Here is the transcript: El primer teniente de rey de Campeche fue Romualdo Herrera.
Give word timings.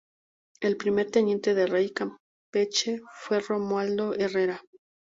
El 0.61 0.77
primer 0.77 1.11
teniente 1.11 1.53
de 1.53 1.67
rey 1.67 1.89
de 1.93 1.93
Campeche 1.93 3.01
fue 3.19 3.39
Romualdo 3.39 4.15
Herrera. 4.15 4.59